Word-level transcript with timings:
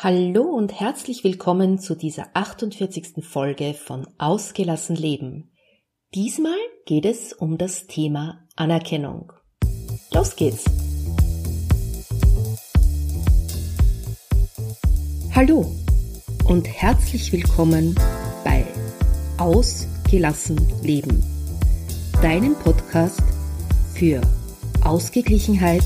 Hallo 0.00 0.42
und 0.42 0.78
herzlich 0.78 1.24
willkommen 1.24 1.80
zu 1.80 1.96
dieser 1.96 2.28
48. 2.32 3.14
Folge 3.20 3.74
von 3.74 4.06
Ausgelassen 4.16 4.94
Leben. 4.94 5.50
Diesmal 6.14 6.56
geht 6.86 7.04
es 7.04 7.32
um 7.32 7.58
das 7.58 7.88
Thema 7.88 8.46
Anerkennung. 8.54 9.32
Los 10.12 10.36
geht's! 10.36 10.66
Hallo 15.34 15.66
und 16.46 16.68
herzlich 16.68 17.32
willkommen 17.32 17.96
bei 18.44 18.64
Ausgelassen 19.36 20.60
Leben, 20.80 21.24
deinem 22.22 22.54
Podcast 22.54 23.24
für 23.94 24.20
Ausgeglichenheit, 24.84 25.82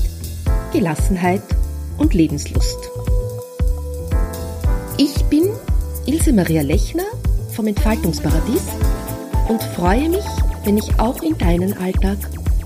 Gelassenheit 0.71 1.41
und 1.97 2.13
Lebenslust. 2.13 2.82
Ich 4.97 5.25
bin 5.25 5.49
Ilse 6.05 6.31
Maria 6.33 6.61
Lechner 6.61 7.05
vom 7.55 7.65
Entfaltungsparadies 7.65 8.67
und 9.49 9.61
freue 9.75 10.07
mich, 10.07 10.25
wenn 10.65 10.77
ich 10.77 10.99
auch 10.99 11.21
in 11.23 11.35
deinen 11.37 11.75
Alltag 11.77 12.17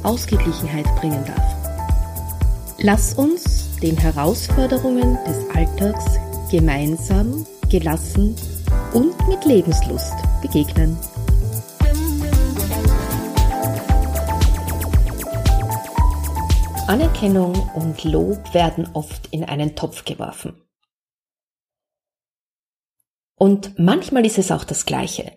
Ausgeglichenheit 0.04 0.86
bringen 1.00 1.24
darf. 1.26 1.56
Lass 2.80 3.14
uns 3.14 3.80
den 3.80 3.96
Herausforderungen 3.96 5.18
des 5.26 5.50
Alltags 5.56 6.06
gemeinsam, 6.52 7.46
gelassen 7.70 8.36
und 8.94 9.16
mit 9.30 9.46
Lebenslust 9.46 10.14
begegnen. 10.42 10.98
Anerkennung 16.88 17.54
und 17.76 18.04
Lob 18.04 18.54
werden 18.54 18.90
oft 18.94 19.28
in 19.32 19.46
einen 19.46 19.76
Topf 19.76 20.04
geworfen. 20.04 20.67
Und 23.38 23.78
manchmal 23.78 24.26
ist 24.26 24.40
es 24.40 24.52
auch 24.52 24.64
das 24.64 24.86
Gleiche. 24.86 25.32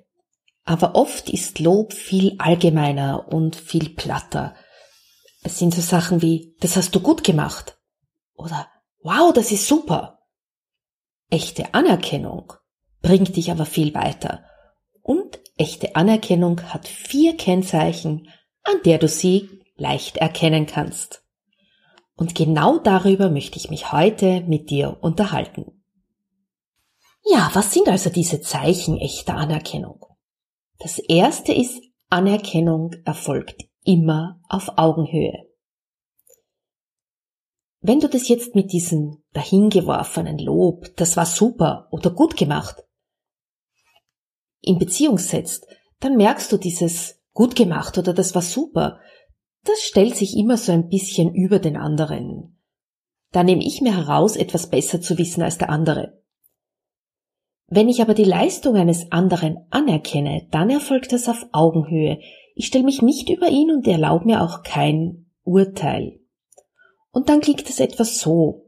Aber 0.64 0.94
oft 0.94 1.28
ist 1.28 1.58
Lob 1.58 1.92
viel 1.92 2.34
allgemeiner 2.38 3.28
und 3.28 3.56
viel 3.56 3.90
platter. 3.90 4.54
Es 5.42 5.58
sind 5.58 5.74
so 5.74 5.82
Sachen 5.82 6.22
wie, 6.22 6.56
das 6.60 6.76
hast 6.76 6.94
du 6.94 7.00
gut 7.00 7.24
gemacht. 7.24 7.78
Oder, 8.34 8.68
wow, 9.02 9.32
das 9.32 9.52
ist 9.52 9.66
super. 9.66 10.18
Echte 11.28 11.74
Anerkennung 11.74 12.54
bringt 13.02 13.36
dich 13.36 13.50
aber 13.50 13.66
viel 13.66 13.94
weiter. 13.94 14.44
Und 15.02 15.38
echte 15.56 15.94
Anerkennung 15.94 16.62
hat 16.62 16.88
vier 16.88 17.36
Kennzeichen, 17.36 18.28
an 18.62 18.76
der 18.84 18.98
du 18.98 19.08
sie 19.08 19.62
leicht 19.76 20.16
erkennen 20.16 20.66
kannst. 20.66 21.22
Und 22.14 22.34
genau 22.34 22.78
darüber 22.78 23.30
möchte 23.30 23.58
ich 23.58 23.70
mich 23.70 23.92
heute 23.92 24.42
mit 24.42 24.70
dir 24.70 24.98
unterhalten. 25.00 25.79
Ja, 27.24 27.50
was 27.54 27.72
sind 27.72 27.88
also 27.88 28.10
diese 28.10 28.40
Zeichen 28.40 28.98
echter 28.98 29.34
Anerkennung? 29.34 30.04
Das 30.78 30.98
erste 30.98 31.52
ist, 31.52 31.80
Anerkennung 32.08 32.92
erfolgt 33.04 33.64
immer 33.84 34.40
auf 34.48 34.72
Augenhöhe. 34.76 35.46
Wenn 37.82 38.00
du 38.00 38.08
das 38.08 38.28
jetzt 38.28 38.54
mit 38.54 38.72
diesem 38.72 39.22
dahingeworfenen 39.32 40.38
Lob, 40.38 40.94
das 40.96 41.16
war 41.16 41.24
super 41.24 41.88
oder 41.90 42.10
gut 42.10 42.36
gemacht, 42.36 42.84
in 44.60 44.78
Beziehung 44.78 45.18
setzt, 45.18 45.66
dann 46.00 46.16
merkst 46.16 46.52
du 46.52 46.58
dieses 46.58 47.20
gut 47.32 47.56
gemacht 47.56 47.96
oder 47.96 48.12
das 48.12 48.34
war 48.34 48.42
super, 48.42 49.00
das 49.64 49.80
stellt 49.80 50.16
sich 50.16 50.36
immer 50.36 50.56
so 50.56 50.72
ein 50.72 50.88
bisschen 50.88 51.34
über 51.34 51.58
den 51.58 51.76
anderen. 51.76 52.58
Da 53.32 53.44
nehme 53.44 53.64
ich 53.64 53.80
mir 53.80 53.96
heraus, 53.96 54.36
etwas 54.36 54.68
besser 54.68 55.00
zu 55.00 55.16
wissen 55.16 55.42
als 55.42 55.56
der 55.56 55.70
andere. 55.70 56.19
Wenn 57.72 57.88
ich 57.88 58.02
aber 58.02 58.14
die 58.14 58.24
Leistung 58.24 58.74
eines 58.74 59.12
anderen 59.12 59.64
anerkenne, 59.70 60.48
dann 60.50 60.70
erfolgt 60.70 61.12
das 61.12 61.28
auf 61.28 61.46
Augenhöhe. 61.52 62.18
Ich 62.56 62.66
stelle 62.66 62.84
mich 62.84 63.00
nicht 63.00 63.30
über 63.30 63.48
ihn 63.48 63.70
und 63.70 63.86
erlaube 63.86 64.26
mir 64.26 64.42
auch 64.42 64.64
kein 64.64 65.30
Urteil. 65.44 66.18
Und 67.12 67.28
dann 67.28 67.40
klingt 67.40 67.70
es 67.70 67.78
etwas 67.78 68.18
so. 68.18 68.66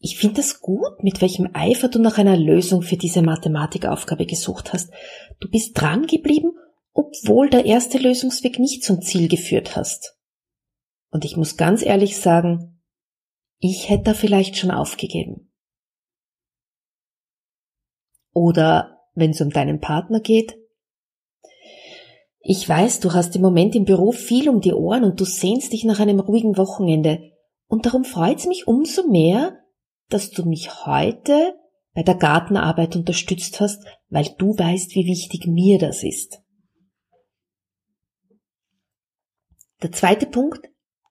Ich 0.00 0.18
finde 0.18 0.40
es 0.40 0.60
gut, 0.60 1.02
mit 1.02 1.20
welchem 1.20 1.48
Eifer 1.54 1.88
du 1.88 2.00
nach 2.00 2.18
einer 2.18 2.36
Lösung 2.36 2.82
für 2.82 2.96
diese 2.96 3.22
Mathematikaufgabe 3.22 4.26
gesucht 4.26 4.72
hast. 4.72 4.90
Du 5.38 5.48
bist 5.48 5.80
dran 5.80 6.06
geblieben, 6.06 6.52
obwohl 6.92 7.50
der 7.50 7.66
erste 7.66 7.98
Lösungsweg 7.98 8.58
nicht 8.58 8.82
zum 8.82 9.00
Ziel 9.00 9.28
geführt 9.28 9.76
hast. 9.76 10.16
Und 11.10 11.24
ich 11.24 11.36
muss 11.36 11.56
ganz 11.56 11.84
ehrlich 11.84 12.16
sagen, 12.16 12.80
ich 13.58 13.88
hätte 13.90 14.04
da 14.04 14.14
vielleicht 14.14 14.56
schon 14.56 14.72
aufgegeben. 14.72 15.47
Oder 18.38 19.00
wenn 19.16 19.32
es 19.32 19.40
um 19.40 19.50
deinen 19.50 19.80
Partner 19.80 20.20
geht. 20.20 20.56
Ich 22.38 22.68
weiß, 22.68 23.00
du 23.00 23.12
hast 23.12 23.34
im 23.34 23.42
Moment 23.42 23.74
im 23.74 23.84
Büro 23.84 24.12
viel 24.12 24.48
um 24.48 24.60
die 24.60 24.72
Ohren 24.72 25.02
und 25.02 25.18
du 25.18 25.24
sehnst 25.24 25.72
dich 25.72 25.82
nach 25.82 25.98
einem 25.98 26.20
ruhigen 26.20 26.56
Wochenende. 26.56 27.32
Und 27.66 27.84
darum 27.84 28.04
freut's 28.04 28.46
mich 28.46 28.68
umso 28.68 29.08
mehr, 29.08 29.58
dass 30.08 30.30
du 30.30 30.44
mich 30.44 30.86
heute 30.86 31.56
bei 31.94 32.04
der 32.04 32.14
Gartenarbeit 32.14 32.94
unterstützt 32.94 33.60
hast, 33.60 33.84
weil 34.08 34.28
du 34.38 34.56
weißt, 34.56 34.94
wie 34.94 35.06
wichtig 35.06 35.48
mir 35.48 35.80
das 35.80 36.04
ist. 36.04 36.40
Der 39.82 39.90
zweite 39.90 40.26
Punkt, 40.26 40.60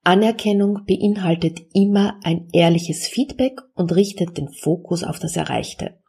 Anerkennung 0.03 0.85
beinhaltet 0.85 1.59
immer 1.73 2.21
ein 2.23 2.47
ehrliches 2.53 3.05
Feedback 3.05 3.59
und 3.75 3.93
richtet 3.93 4.37
den 4.37 4.47
Fokus 4.47 5.03
auf 5.03 5.19
das 5.19 5.35
Erreichte. 5.35 5.99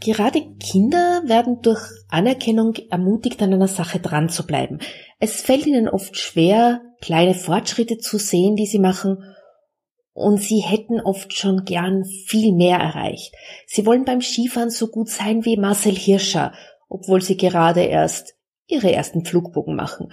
Gerade 0.00 0.42
Kinder 0.58 1.22
werden 1.24 1.62
durch 1.62 1.80
Anerkennung 2.08 2.74
ermutigt, 2.90 3.40
an 3.42 3.52
einer 3.52 3.68
Sache 3.68 4.00
dran 4.00 4.28
zu 4.28 4.46
bleiben. 4.46 4.80
Es 5.18 5.40
fällt 5.40 5.66
ihnen 5.66 5.88
oft 5.88 6.16
schwer, 6.18 6.82
kleine 7.00 7.34
Fortschritte 7.34 7.98
zu 7.98 8.18
sehen, 8.18 8.56
die 8.56 8.66
sie 8.66 8.78
machen, 8.78 9.18
und 10.14 10.40
sie 10.40 10.60
hätten 10.60 11.00
oft 11.00 11.32
schon 11.32 11.64
gern 11.64 12.04
viel 12.04 12.54
mehr 12.54 12.78
erreicht. 12.78 13.34
Sie 13.66 13.84
wollen 13.84 14.04
beim 14.04 14.20
Skifahren 14.20 14.70
so 14.70 14.86
gut 14.86 15.08
sein 15.08 15.44
wie 15.44 15.56
Marcel 15.56 15.94
Hirscher, 15.94 16.52
obwohl 16.88 17.20
sie 17.20 17.36
gerade 17.36 17.82
erst 17.82 18.34
ihre 18.66 18.92
ersten 18.92 19.24
Flugbogen 19.24 19.74
machen. 19.74 20.12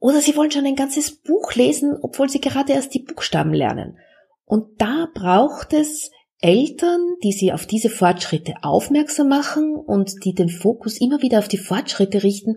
Oder 0.00 0.20
sie 0.20 0.36
wollen 0.36 0.50
schon 0.50 0.66
ein 0.66 0.74
ganzes 0.74 1.22
Buch 1.22 1.54
lesen, 1.54 1.96
obwohl 2.02 2.28
sie 2.28 2.40
gerade 2.40 2.72
erst 2.72 2.92
die 2.94 3.02
Buchstaben 3.02 3.52
lernen. 3.52 3.98
Und 4.44 4.80
da 4.80 5.06
braucht 5.14 5.72
es 5.74 6.10
Eltern, 6.40 7.16
die 7.22 7.32
sie 7.32 7.52
auf 7.52 7.66
diese 7.66 7.90
Fortschritte 7.90 8.54
aufmerksam 8.62 9.28
machen 9.28 9.74
und 9.74 10.24
die 10.24 10.34
den 10.34 10.48
Fokus 10.48 10.98
immer 11.00 11.20
wieder 11.20 11.38
auf 11.38 11.48
die 11.48 11.58
Fortschritte 11.58 12.22
richten, 12.22 12.56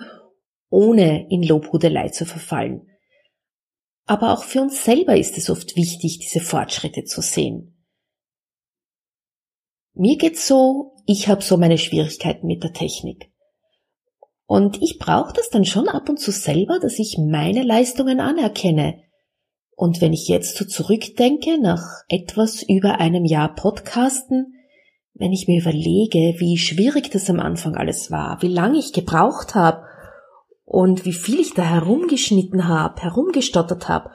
ohne 0.70 1.28
in 1.30 1.44
Lobhudelei 1.44 2.10
zu 2.10 2.26
verfallen. 2.26 2.88
Aber 4.06 4.34
auch 4.34 4.44
für 4.44 4.62
uns 4.62 4.84
selber 4.84 5.18
ist 5.18 5.38
es 5.38 5.50
oft 5.50 5.76
wichtig, 5.76 6.20
diese 6.20 6.40
Fortschritte 6.40 7.04
zu 7.04 7.22
sehen. 7.22 7.86
Mir 9.94 10.18
geht's 10.18 10.48
so, 10.48 10.96
ich 11.06 11.28
habe 11.28 11.44
so 11.44 11.58
meine 11.58 11.78
Schwierigkeiten 11.78 12.48
mit 12.48 12.64
der 12.64 12.74
Technik. 12.74 13.32
Und 14.46 14.82
ich 14.82 14.98
brauche 15.00 15.34
das 15.34 15.50
dann 15.50 15.66
schon 15.66 15.88
ab 15.88 16.10
und 16.10 16.20
zu 16.20 16.32
selber, 16.32 16.80
dass 16.80 17.00
ich 17.00 17.18
meine 17.18 17.64
Leistungen 17.64 18.20
anerkenne, 18.20 19.03
und 19.76 20.02
wenn 20.02 20.14
ich 20.14 20.28
jetzt 20.28 20.58
so 20.58 20.66
zurückdenke, 20.66 21.60
nach 21.60 22.04
etwas 22.08 22.64
über 22.64 23.00
einem 23.00 23.26
Jahr 23.26 23.56
Podcasten, 23.56 24.54
wenn 25.14 25.32
ich 25.32 25.48
mir 25.48 25.62
überlege, 25.62 26.36
wie 26.40 26.58
schwierig 26.58 27.12
das 27.12 27.30
am 27.30 27.40
Anfang 27.40 27.76
alles 27.76 28.12
war, 28.12 28.42
wie 28.42 28.48
lange 28.48 28.80
ich 28.80 28.94
gebraucht 28.94 29.56
habe 29.56 29.86
und 30.66 31.06
wie 31.06 31.14
viel 31.14 31.40
ich 31.40 31.54
da 31.54 31.64
herumgeschnitten 31.64 32.68
habe, 32.68 33.02
herumgestottert 33.02 33.90
habe, 33.90 34.12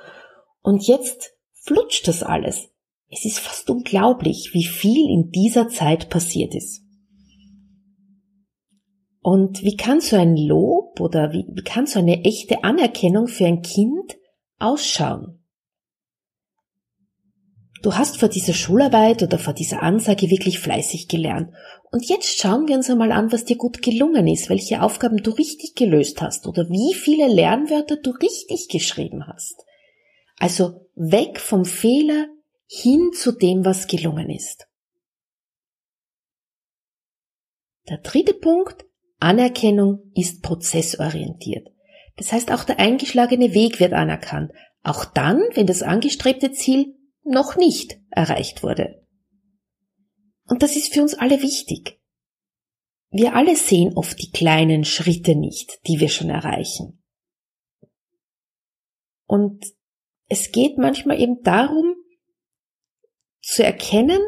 und 0.63 0.87
jetzt 0.87 1.35
flutscht 1.53 2.09
das 2.09 2.23
alles. 2.23 2.69
Es 3.11 3.25
ist 3.25 3.39
fast 3.39 3.71
unglaublich, 3.71 4.51
wie 4.53 4.65
viel 4.65 5.09
in 5.09 5.31
dieser 5.31 5.69
Zeit 5.69 6.11
passiert 6.11 6.54
ist. 6.54 6.83
Und 9.21 9.63
wie 9.63 9.77
kann 9.77 10.01
so 10.01 10.16
ein 10.16 10.37
Lob 10.37 11.01
oder 11.01 11.33
wie, 11.33 11.47
wie 11.49 11.63
kann 11.63 11.87
so 11.87 11.99
eine 11.99 12.25
echte 12.25 12.65
Anerkennung 12.65 13.28
für 13.28 13.47
ein 13.47 13.63
Kind 13.63 14.16
ausschauen? 14.59 15.38
Du 17.83 17.95
hast 17.95 18.19
vor 18.19 18.28
dieser 18.28 18.54
Schularbeit 18.54 19.22
oder 19.22 19.39
vor 19.39 19.53
dieser 19.53 19.83
Ansage 19.83 20.30
wirklich 20.30 20.59
fleißig 20.59 21.09
gelernt. 21.09 21.53
Und 21.91 22.09
jetzt 22.09 22.39
schauen 22.39 22.66
wir 22.66 22.77
uns 22.77 22.91
einmal 22.91 23.13
an, 23.13 23.33
was 23.33 23.45
dir 23.45 23.57
gut 23.57 23.83
gelungen 23.83 24.27
ist, 24.27 24.51
welche 24.51 24.83
Aufgaben 24.83 25.22
du 25.22 25.30
richtig 25.30 25.75
gelöst 25.75 26.21
hast 26.21 26.47
oder 26.47 26.69
wie 26.69 26.95
viele 26.95 27.28
Lernwörter 27.28 27.97
du 27.97 28.10
richtig 28.10 28.69
geschrieben 28.69 29.27
hast. 29.27 29.65
Also 30.39 30.89
weg 30.95 31.41
vom 31.41 31.65
Fehler 31.65 32.27
hin 32.66 33.13
zu 33.15 33.33
dem, 33.33 33.65
was 33.65 33.86
gelungen 33.86 34.28
ist. 34.28 34.66
Der 37.89 37.98
dritte 37.98 38.34
Punkt, 38.34 38.84
Anerkennung 39.19 40.10
ist 40.15 40.42
prozessorientiert. 40.42 41.69
Das 42.16 42.33
heißt, 42.33 42.53
auch 42.53 42.65
der 42.65 42.78
eingeschlagene 42.78 43.54
Weg 43.54 43.80
wird 43.80 43.95
anerkannt. 43.95 44.53
Auch 44.83 45.04
dann, 45.04 45.41
wenn 45.54 45.66
das 45.66 45.83
angestrebte 45.83 46.53
Ziel 46.53 46.97
noch 47.24 47.56
nicht 47.56 47.98
erreicht 48.10 48.62
wurde. 48.62 49.06
Und 50.44 50.62
das 50.62 50.76
ist 50.76 50.92
für 50.92 51.03
uns 51.03 51.15
alle 51.15 51.42
wichtig. 51.42 52.00
Wir 53.10 53.34
alle 53.34 53.56
sehen 53.56 53.94
oft 53.94 54.20
die 54.20 54.30
kleinen 54.30 54.84
Schritte 54.84 55.34
nicht, 55.34 55.80
die 55.86 56.00
wir 56.00 56.09
schon 56.09 56.30
erreichen. 56.30 57.03
Und 59.26 59.65
es 60.28 60.53
geht 60.53 60.78
manchmal 60.78 61.20
eben 61.20 61.42
darum, 61.42 61.94
zu 63.41 63.65
erkennen, 63.65 64.20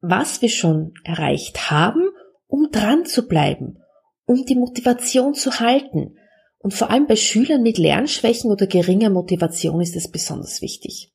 was 0.00 0.40
wir 0.40 0.48
schon 0.48 0.94
erreicht 1.04 1.70
haben, 1.70 2.10
um 2.46 2.70
dran 2.70 3.04
zu 3.04 3.26
bleiben, 3.26 3.78
um 4.24 4.44
die 4.44 4.54
Motivation 4.54 5.34
zu 5.34 5.60
halten. 5.60 6.16
Und 6.58 6.74
vor 6.74 6.90
allem 6.90 7.06
bei 7.06 7.16
Schülern 7.16 7.62
mit 7.62 7.78
Lernschwächen 7.78 8.50
oder 8.50 8.66
geringer 8.66 9.10
Motivation 9.10 9.80
ist 9.80 9.96
es 9.96 10.10
besonders 10.10 10.62
wichtig. 10.62 11.12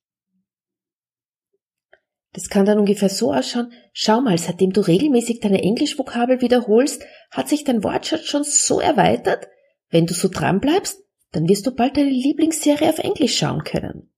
Das 2.33 2.49
kann 2.49 2.65
dann 2.65 2.79
ungefähr 2.79 3.09
so 3.09 3.31
ausschauen, 3.31 3.71
schau 3.93 4.19
mal, 4.19 4.37
seitdem 4.37 4.73
du 4.73 4.81
regelmäßig 4.81 5.39
deine 5.39 5.61
Englischvokabel 5.61 6.41
wiederholst, 6.41 7.03
hat 7.29 7.47
sich 7.47 7.63
dein 7.63 7.83
Wortschatz 7.83 8.25
schon 8.25 8.43
so 8.43 8.79
erweitert, 8.79 9.47
wenn 9.89 10.07
du 10.07 10.15
so 10.15 10.27
dran 10.29 10.59
bleibst, 10.59 10.99
dann 11.31 11.47
wirst 11.47 11.67
du 11.67 11.71
bald 11.75 11.95
deine 11.95 12.09
Lieblingsserie 12.09 12.89
auf 12.89 12.97
Englisch 12.97 13.37
schauen 13.37 13.63
können. 13.63 14.11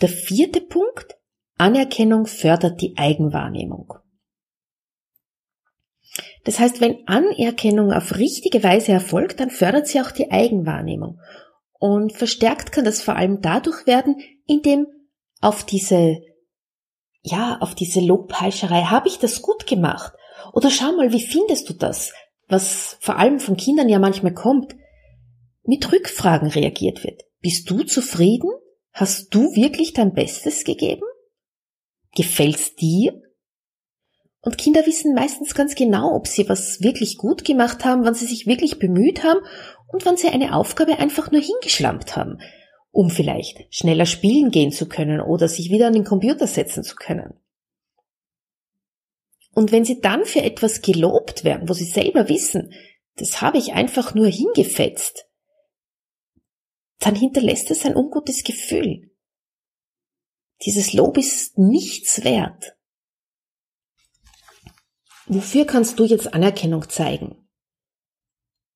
Der 0.00 0.08
vierte 0.08 0.62
Punkt, 0.62 1.18
Anerkennung 1.58 2.26
fördert 2.26 2.80
die 2.80 2.96
Eigenwahrnehmung. 2.96 3.94
Das 6.44 6.58
heißt, 6.58 6.80
wenn 6.80 7.06
Anerkennung 7.06 7.92
auf 7.92 8.16
richtige 8.16 8.62
Weise 8.62 8.92
erfolgt, 8.92 9.40
dann 9.40 9.50
fördert 9.50 9.88
sie 9.88 10.00
auch 10.00 10.10
die 10.10 10.30
Eigenwahrnehmung. 10.30 11.20
Und 11.78 12.12
verstärkt 12.12 12.72
kann 12.72 12.84
das 12.84 13.02
vor 13.02 13.16
allem 13.16 13.40
dadurch 13.42 13.86
werden, 13.86 14.16
indem 14.46 14.86
auf 15.40 15.64
diese, 15.64 16.18
ja, 17.22 17.58
auf 17.60 17.74
diese 17.74 18.00
Lobpeischerei, 18.00 18.82
habe 18.82 19.08
ich 19.08 19.18
das 19.18 19.42
gut 19.42 19.66
gemacht? 19.66 20.12
Oder 20.52 20.70
schau 20.70 20.92
mal, 20.92 21.12
wie 21.12 21.24
findest 21.24 21.68
du 21.68 21.74
das? 21.74 22.12
Was 22.48 22.96
vor 23.00 23.16
allem 23.16 23.40
von 23.40 23.56
Kindern 23.56 23.88
ja 23.88 23.98
manchmal 23.98 24.34
kommt, 24.34 24.74
mit 25.64 25.92
Rückfragen 25.92 26.48
reagiert 26.48 27.04
wird. 27.04 27.24
Bist 27.40 27.68
du 27.70 27.82
zufrieden? 27.82 28.50
Hast 28.92 29.34
du 29.34 29.54
wirklich 29.54 29.92
dein 29.92 30.14
Bestes 30.14 30.64
gegeben? 30.64 31.04
Gefällt's 32.16 32.74
dir? 32.74 33.20
Und 34.40 34.56
Kinder 34.56 34.86
wissen 34.86 35.14
meistens 35.14 35.54
ganz 35.54 35.74
genau, 35.74 36.14
ob 36.14 36.26
sie 36.26 36.48
was 36.48 36.80
wirklich 36.80 37.18
gut 37.18 37.44
gemacht 37.44 37.84
haben, 37.84 38.04
wann 38.04 38.14
sie 38.14 38.24
sich 38.24 38.46
wirklich 38.46 38.78
bemüht 38.78 39.24
haben 39.24 39.40
und 39.88 40.06
wann 40.06 40.16
sie 40.16 40.28
eine 40.28 40.54
Aufgabe 40.54 40.98
einfach 40.98 41.30
nur 41.30 41.42
hingeschlampt 41.42 42.16
haben 42.16 42.38
um 42.98 43.10
vielleicht 43.10 43.72
schneller 43.72 44.06
spielen 44.06 44.50
gehen 44.50 44.72
zu 44.72 44.88
können 44.88 45.20
oder 45.20 45.46
sich 45.46 45.70
wieder 45.70 45.86
an 45.86 45.92
den 45.92 46.02
Computer 46.02 46.48
setzen 46.48 46.82
zu 46.82 46.96
können. 46.96 47.32
Und 49.54 49.70
wenn 49.70 49.84
sie 49.84 50.00
dann 50.00 50.24
für 50.24 50.42
etwas 50.42 50.82
gelobt 50.82 51.44
werden, 51.44 51.68
wo 51.68 51.74
sie 51.74 51.84
selber 51.84 52.28
wissen, 52.28 52.74
das 53.14 53.40
habe 53.40 53.58
ich 53.58 53.72
einfach 53.72 54.16
nur 54.16 54.26
hingefetzt, 54.26 55.28
dann 56.98 57.14
hinterlässt 57.14 57.70
es 57.70 57.86
ein 57.86 57.94
ungutes 57.94 58.42
Gefühl. 58.42 59.12
Dieses 60.66 60.92
Lob 60.92 61.18
ist 61.18 61.56
nichts 61.56 62.24
wert. 62.24 62.76
Wofür 65.26 65.66
kannst 65.66 66.00
du 66.00 66.04
jetzt 66.04 66.34
Anerkennung 66.34 66.88
zeigen? 66.88 67.47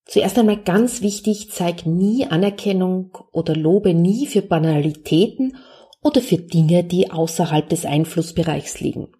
Zuerst 0.04 0.38
einmal 0.38 0.58
ganz 0.58 1.00
wichtig, 1.00 1.50
zeig 1.50 1.86
nie 1.86 2.26
Anerkennung 2.26 3.16
oder 3.32 3.54
lobe 3.54 3.94
nie 3.94 4.26
für 4.26 4.42
Banalitäten 4.42 5.56
oder 6.02 6.20
für 6.20 6.38
Dinge, 6.38 6.84
die 6.84 7.10
außerhalb 7.10 7.68
des 7.68 7.86
Einflussbereichs 7.86 8.80
liegen. 8.80 9.12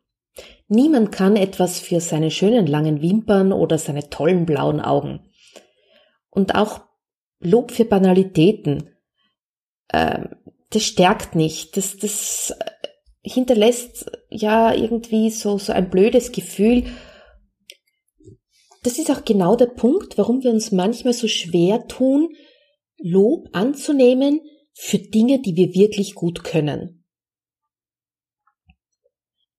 Niemand 0.68 1.12
kann 1.12 1.36
etwas 1.36 1.78
für 1.78 2.00
seine 2.00 2.30
schönen 2.30 2.66
langen 2.66 3.02
Wimpern 3.02 3.52
oder 3.52 3.78
seine 3.78 4.08
tollen 4.08 4.46
blauen 4.46 4.80
Augen. 4.80 5.20
Und 6.30 6.54
auch 6.54 6.80
Lob 7.40 7.72
für 7.72 7.84
Banalitäten, 7.84 8.90
äh, 9.88 10.24
das 10.70 10.84
stärkt 10.84 11.34
nicht, 11.34 11.76
das, 11.76 11.96
das 11.98 12.54
äh, 12.58 13.28
hinterlässt 13.28 14.10
ja 14.30 14.72
irgendwie 14.72 15.30
so, 15.30 15.58
so 15.58 15.72
ein 15.72 15.90
blödes 15.90 16.32
Gefühl, 16.32 16.84
das 18.82 18.98
ist 18.98 19.10
auch 19.10 19.24
genau 19.24 19.56
der 19.56 19.66
Punkt, 19.66 20.18
warum 20.18 20.42
wir 20.42 20.50
uns 20.50 20.72
manchmal 20.72 21.14
so 21.14 21.28
schwer 21.28 21.86
tun, 21.86 22.34
Lob 22.98 23.48
anzunehmen 23.52 24.40
für 24.74 24.98
Dinge, 24.98 25.40
die 25.40 25.56
wir 25.56 25.74
wirklich 25.74 26.14
gut 26.14 26.44
können. 26.44 27.04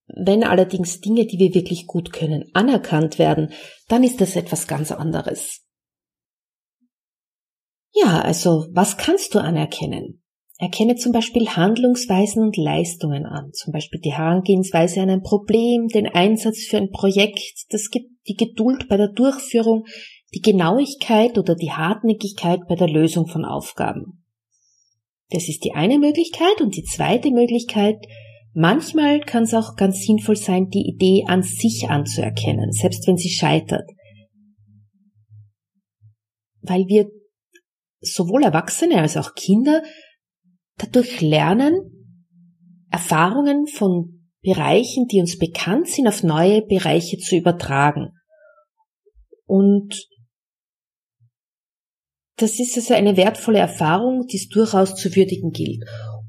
Wenn 0.08 0.44
allerdings 0.44 1.02
Dinge, 1.02 1.26
die 1.26 1.40
wir 1.40 1.54
wirklich 1.54 1.88
gut 1.88 2.14
können, 2.14 2.50
anerkannt 2.54 3.18
werden, 3.20 3.54
dann 3.88 4.04
ist 4.04 4.22
das 4.22 4.36
etwas 4.36 4.68
ganz 4.68 4.92
anderes. 4.92 5.62
Ja, 7.94 8.22
also 8.22 8.68
was 8.72 8.98
kannst 8.98 9.34
du 9.34 9.40
anerkennen? 9.40 10.23
Erkenne 10.64 10.96
zum 10.96 11.12
Beispiel 11.12 11.50
Handlungsweisen 11.50 12.42
und 12.42 12.56
Leistungen 12.56 13.26
an, 13.26 13.52
zum 13.52 13.74
Beispiel 13.74 14.00
die 14.00 14.14
Herangehensweise 14.14 15.02
an 15.02 15.10
ein 15.10 15.22
Problem, 15.22 15.90
den 15.90 16.08
Einsatz 16.08 16.64
für 16.64 16.78
ein 16.78 16.90
Projekt, 16.90 17.66
das 17.72 17.90
gibt 17.90 18.12
die 18.30 18.36
Geduld 18.36 18.88
bei 18.88 18.96
der 18.96 19.10
Durchführung, 19.10 19.84
die 20.34 20.40
Genauigkeit 20.40 21.38
oder 21.38 21.56
die 21.56 21.74
Hartnäckigkeit 21.74 22.62
bei 22.70 22.76
der 22.76 22.88
Lösung 22.88 23.28
von 23.28 23.44
Aufgaben. 23.44 24.24
Das 25.32 25.50
ist 25.50 25.66
die 25.66 25.74
eine 25.74 26.00
Möglichkeit 26.00 26.62
und 26.62 26.78
die 26.78 26.86
zweite 26.86 27.32
Möglichkeit, 27.32 27.98
manchmal 28.54 29.20
kann 29.20 29.44
es 29.44 29.54
auch 29.54 29.76
ganz 29.76 30.06
sinnvoll 30.06 30.38
sein, 30.38 30.70
die 30.70 30.88
Idee 30.88 31.26
an 31.28 31.44
sich 31.44 31.90
anzuerkennen, 31.90 32.72
selbst 32.72 33.06
wenn 33.06 33.18
sie 33.18 33.32
scheitert. 33.32 33.90
Weil 36.62 36.86
wir 36.88 37.10
sowohl 38.00 38.44
Erwachsene 38.44 39.02
als 39.02 39.18
auch 39.18 39.36
Kinder 39.36 39.84
dadurch 40.78 41.22
lernen, 41.22 41.74
Erfahrungen 42.90 43.68
von 43.68 44.30
Bereichen, 44.42 45.08
die 45.08 45.20
uns 45.20 45.38
bekannt 45.38 45.88
sind, 45.88 46.08
auf 46.08 46.22
neue 46.24 46.62
Bereiche 46.62 47.18
zu 47.18 47.36
übertragen. 47.36 48.12
Und 49.46 50.08
das 52.38 52.60
ist 52.60 52.76
also 52.76 52.94
eine 52.94 53.16
wertvolle 53.16 53.60
Erfahrung, 53.60 54.26
die 54.28 54.38
es 54.38 54.50
durchaus 54.50 54.96
zu 54.96 55.16
würdigen 55.16 55.52
gilt. 55.52 55.84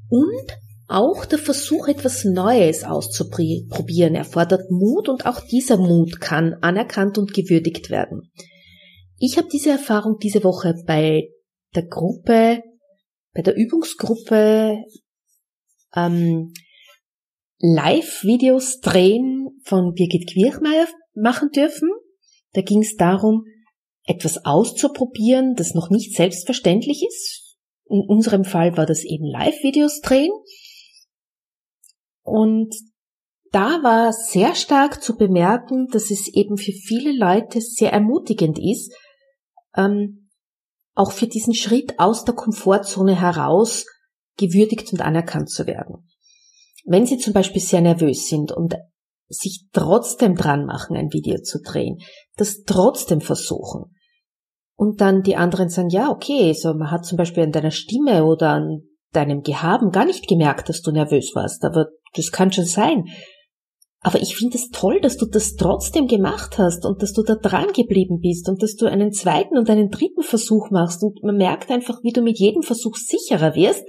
Und 0.09 0.57
auch 0.87 1.25
der 1.25 1.39
Versuch, 1.39 1.87
etwas 1.87 2.25
Neues 2.25 2.83
auszuprobieren, 2.83 4.15
erfordert 4.15 4.69
Mut 4.69 5.09
und 5.09 5.25
auch 5.25 5.41
dieser 5.41 5.77
Mut 5.77 6.21
kann 6.21 6.53
anerkannt 6.61 7.17
und 7.17 7.33
gewürdigt 7.33 7.89
werden. 7.89 8.31
Ich 9.17 9.37
habe 9.37 9.47
diese 9.51 9.71
Erfahrung 9.71 10.17
diese 10.21 10.43
Woche 10.43 10.75
bei 10.85 11.29
der 11.73 11.87
Gruppe 11.87 12.61
bei 13.35 13.41
der 13.41 13.55
Übungsgruppe 13.55 14.81
ähm, 15.95 16.53
Live-Videos 17.59 18.79
drehen 18.79 19.61
von 19.63 19.93
Birgit 19.93 20.31
Quirchmeier 20.31 20.87
machen 21.13 21.49
dürfen. 21.49 21.89
Da 22.53 22.61
ging 22.61 22.81
es 22.81 22.95
darum, 22.95 23.43
etwas 24.05 24.45
auszuprobieren, 24.45 25.55
das 25.55 25.73
noch 25.73 25.89
nicht 25.89 26.15
selbstverständlich 26.15 27.03
ist. 27.07 27.57
In 27.87 28.01
unserem 28.07 28.45
Fall 28.45 28.77
war 28.77 28.85
das 28.85 29.03
eben 29.03 29.25
Live-Videos 29.25 29.99
drehen. 29.99 30.31
Und 32.23 32.73
da 33.51 33.83
war 33.83 34.13
sehr 34.13 34.55
stark 34.55 35.03
zu 35.03 35.17
bemerken, 35.17 35.87
dass 35.91 36.09
es 36.09 36.29
eben 36.33 36.57
für 36.57 36.71
viele 36.71 37.11
Leute 37.11 37.61
sehr 37.61 37.91
ermutigend 37.91 38.59
ist, 38.59 38.93
ähm, 39.75 40.24
auch 40.95 41.11
für 41.11 41.27
diesen 41.27 41.53
Schritt 41.53 41.99
aus 41.99 42.23
der 42.23 42.33
Komfortzone 42.33 43.19
heraus 43.19 43.85
gewürdigt 44.37 44.91
und 44.93 45.01
anerkannt 45.01 45.49
zu 45.49 45.67
werden. 45.67 46.09
Wenn 46.85 47.05
Sie 47.05 47.17
zum 47.17 47.33
Beispiel 47.33 47.61
sehr 47.61 47.81
nervös 47.81 48.27
sind 48.27 48.51
und 48.51 48.75
sich 49.27 49.67
trotzdem 49.73 50.35
dran 50.35 50.65
machen, 50.65 50.95
ein 50.95 51.11
Video 51.11 51.41
zu 51.41 51.59
drehen, 51.61 51.99
das 52.37 52.63
trotzdem 52.65 53.21
versuchen 53.21 53.95
und 54.75 55.01
dann 55.01 55.23
die 55.23 55.35
anderen 55.35 55.69
sagen, 55.69 55.89
ja, 55.89 56.09
okay, 56.09 56.53
so 56.53 56.73
man 56.73 56.91
hat 56.91 57.05
zum 57.05 57.17
Beispiel 57.17 57.43
an 57.43 57.51
deiner 57.51 57.71
Stimme 57.71 58.25
oder 58.25 58.51
an 58.51 58.83
deinem 59.11 59.41
Gehaben 59.41 59.91
gar 59.91 60.05
nicht 60.05 60.27
gemerkt, 60.27 60.69
dass 60.69 60.81
du 60.81 60.91
nervös 60.91 61.31
warst, 61.33 61.63
aber 61.63 61.87
das 62.15 62.31
kann 62.31 62.51
schon 62.51 62.65
sein. 62.65 63.05
Aber 64.05 64.21
ich 64.21 64.35
finde 64.35 64.55
es 64.55 64.69
toll, 64.69 65.01
dass 65.01 65.17
du 65.17 65.25
das 65.25 65.55
trotzdem 65.55 66.05
gemacht 66.05 66.59
hast 66.59 66.85
und 66.85 67.01
dass 67.01 67.11
du 67.13 67.23
da 67.23 67.33
dran 67.33 67.73
geblieben 67.73 68.19
bist 68.21 68.47
und 68.47 68.61
dass 68.61 68.75
du 68.75 68.85
einen 68.85 69.11
zweiten 69.11 69.57
und 69.57 69.67
einen 69.67 69.89
dritten 69.89 70.21
Versuch 70.21 70.69
machst 70.69 71.01
und 71.01 71.23
man 71.23 71.37
merkt 71.37 71.71
einfach, 71.71 72.03
wie 72.03 72.11
du 72.11 72.21
mit 72.21 72.37
jedem 72.37 72.61
Versuch 72.61 72.97
sicherer 72.97 73.55
wirst. 73.55 73.83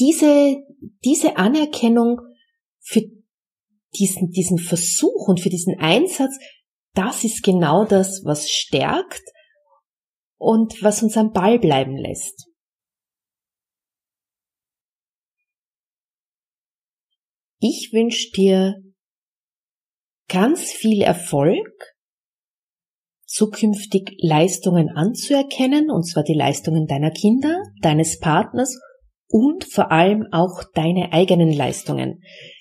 Diese, 0.00 0.56
diese 1.04 1.36
Anerkennung 1.36 2.22
für 2.80 3.02
diesen, 3.96 4.30
diesen 4.30 4.58
Versuch 4.58 5.28
und 5.28 5.38
für 5.38 5.50
diesen 5.50 5.78
Einsatz, 5.78 6.36
das 6.92 7.22
ist 7.22 7.44
genau 7.44 7.84
das, 7.84 8.22
was 8.24 8.50
stärkt 8.50 9.22
und 10.38 10.82
was 10.82 11.04
uns 11.04 11.16
am 11.16 11.30
Ball 11.30 11.60
bleiben 11.60 11.96
lässt. 11.96 12.48
Ich 17.66 17.92
wünsche 17.94 18.30
dir 18.32 18.74
ganz 20.28 20.70
viel 20.70 21.00
Erfolg, 21.00 21.94
zukünftig 23.24 24.18
Leistungen 24.20 24.90
anzuerkennen, 24.90 25.90
und 25.90 26.02
zwar 26.02 26.24
die 26.24 26.34
Leistungen 26.34 26.86
deiner 26.86 27.10
Kinder, 27.10 27.62
deines 27.80 28.18
Partners 28.18 28.78
und 29.28 29.64
vor 29.64 29.90
allem 29.90 30.26
auch 30.30 30.62
deine 30.74 31.14
eigenen 31.14 31.54
Leistungen. 31.54 32.20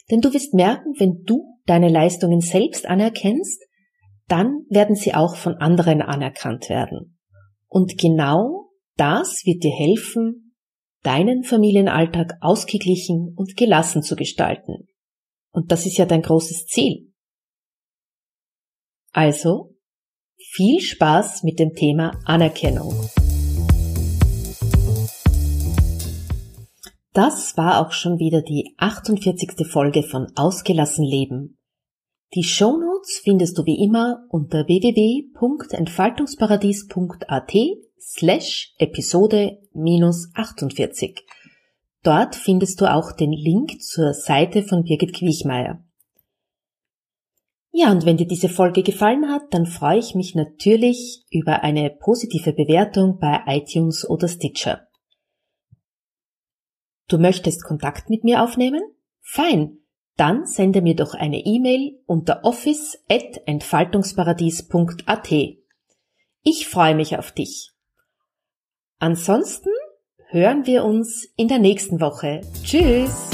Denn 0.09 0.21
du 0.21 0.33
wirst 0.33 0.53
merken, 0.53 0.93
wenn 0.97 1.23
du 1.25 1.59
deine 1.65 1.89
Leistungen 1.89 2.39
selbst 2.39 2.85
anerkennst, 2.85 3.61
dann 4.29 4.63
werden 4.69 4.95
sie 4.95 5.13
auch 5.13 5.35
von 5.35 5.55
anderen 5.55 6.01
anerkannt 6.01 6.69
werden. 6.69 7.19
Und 7.67 7.97
genau 7.97 8.69
das 8.95 9.41
wird 9.43 9.63
dir 9.65 9.75
helfen, 9.75 10.55
deinen 11.01 11.43
Familienalltag 11.43 12.37
ausgeglichen 12.39 13.33
und 13.35 13.57
gelassen 13.57 14.01
zu 14.01 14.15
gestalten. 14.15 14.87
Und 15.53 15.71
das 15.71 15.85
ist 15.85 15.97
ja 15.97 16.05
dein 16.05 16.23
großes 16.23 16.65
Ziel. 16.65 17.13
Also, 19.13 19.77
viel 20.35 20.81
Spaß 20.81 21.43
mit 21.43 21.59
dem 21.59 21.73
Thema 21.73 22.19
Anerkennung. 22.25 23.09
Das 27.13 27.55
war 27.57 27.79
auch 27.79 27.91
schon 27.91 28.17
wieder 28.17 28.41
die 28.41 28.73
48. 28.77 29.67
Folge 29.67 30.01
von 30.01 30.31
Ausgelassen 30.35 31.05
Leben. 31.05 31.59
Die 32.33 32.43
Shownotes 32.43 33.21
findest 33.23 33.59
du 33.59 33.65
wie 33.65 33.83
immer 33.83 34.25
unter 34.29 34.65
www.entfaltungsparadies.at 34.65 37.53
slash 37.99 38.73
Episode 38.79 39.59
minus 39.73 40.31
48. 40.33 41.23
Dort 42.03 42.35
findest 42.35 42.79
du 42.81 42.93
auch 42.93 43.13
den 43.13 43.31
Link 43.31 43.81
zur 43.81 44.13
Seite 44.13 44.61
von 44.63 44.83
Birgit 44.83 45.13
Quichmeier. 45.13 45.81
Ja, 47.71 47.91
und 47.91 48.05
wenn 48.05 48.17
dir 48.17 48.27
diese 48.27 48.49
Folge 48.49 48.83
gefallen 48.83 49.29
hat, 49.29 49.51
dann 49.51 49.65
freue 49.65 49.97
ich 49.97 50.13
mich 50.13 50.35
natürlich 50.35 51.25
über 51.31 51.63
eine 51.63 51.89
positive 51.89 52.53
Bewertung 52.53 53.17
bei 53.19 53.41
iTunes 53.47 54.07
oder 54.07 54.27
Stitcher. 54.27 54.87
Du 57.07 57.17
möchtest 57.17 57.63
Kontakt 57.63 58.11
mit 58.11 58.23
mir 58.23 58.43
aufnehmen? 58.43 58.83
Fein. 59.21 59.79
Dann 60.17 60.45
sende 60.45 60.83
mir 60.83 60.95
doch 60.95 61.15
eine 61.15 61.43
E-Mail 61.43 61.99
unter 62.05 62.43
office@entfaltungsparadies.at. 62.43 65.31
Ich 66.43 66.67
freue 66.67 66.93
mich 66.93 67.17
auf 67.17 67.31
dich. 67.31 67.71
Ansonsten 68.99 69.71
hören 70.33 70.65
wir 70.65 70.83
uns 70.83 71.29
in 71.37 71.47
der 71.47 71.59
nächsten 71.59 72.01
Woche. 72.01 72.41
Tschüss. 72.63 73.32